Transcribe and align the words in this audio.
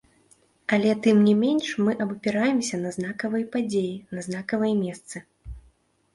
Але 0.77 0.93
тым 1.07 1.19
не 1.27 1.35
менш 1.41 1.67
мы 1.87 1.91
абапіраемся 2.05 2.81
на 2.87 2.95
знакавыя 2.97 3.45
падзеі, 3.53 3.93
на 4.17 4.27
знакавыя 4.31 4.75
месцы. 4.83 5.17